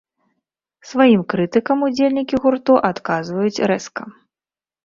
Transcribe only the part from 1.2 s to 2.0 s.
крытыкам